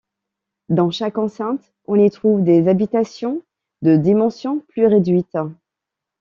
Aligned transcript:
Dans 0.69 0.89
chaque 0.89 1.19
enceinte, 1.19 1.61
on 1.85 1.93
y 1.95 2.09
trouve 2.09 2.43
des 2.43 2.67
habitations 2.67 3.43
de 3.83 3.97
dimensions 3.97 4.57
plus 4.69 4.87
réduites. 4.87 5.37